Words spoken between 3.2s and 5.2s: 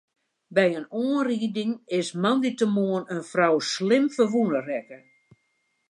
frou slim ferwûne rekke.